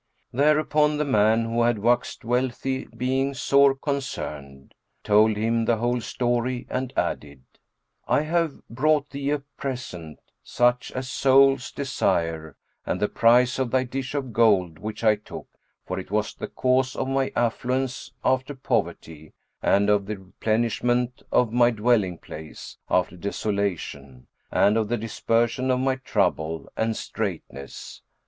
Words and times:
Thereupon, 0.33 0.97
the 0.97 1.05
man 1.05 1.45
who 1.45 1.61
had 1.61 1.77
waxed 1.77 2.25
wealthy 2.25 2.85
being 2.85 3.35
sore 3.35 3.75
concerned, 3.75 4.73
told 5.03 5.37
him 5.37 5.65
the 5.65 5.77
whole 5.77 6.01
story, 6.01 6.65
and 6.71 6.91
added, 6.97 7.43
"I 8.07 8.21
have 8.21 8.67
brought 8.67 9.11
thee 9.11 9.29
a 9.29 9.37
present, 9.57 10.17
such 10.43 10.91
as 10.93 11.07
souls 11.07 11.71
desire, 11.71 12.55
and 12.83 12.99
the 12.99 13.07
price 13.07 13.59
of 13.59 13.69
thy 13.69 13.83
dish 13.83 14.15
of 14.15 14.33
gold 14.33 14.79
which 14.79 15.03
I 15.03 15.17
took; 15.17 15.47
for 15.85 15.99
it 15.99 16.09
was 16.09 16.33
the 16.33 16.47
cause 16.47 16.95
of 16.95 17.07
my 17.07 17.31
affluence 17.35 18.11
after 18.25 18.55
poverty, 18.55 19.33
and 19.61 19.87
of 19.87 20.07
the 20.07 20.17
replenishment 20.17 21.21
of 21.31 21.53
my 21.53 21.69
dwelling 21.69 22.17
place, 22.17 22.77
after 22.89 23.15
desolation, 23.15 24.25
and 24.49 24.77
of 24.77 24.87
the 24.87 24.97
dispersion 24.97 25.69
of 25.69 25.79
my 25.79 25.97
trouble 25.97 26.67
and 26.75 26.97
straitness." 26.97 28.01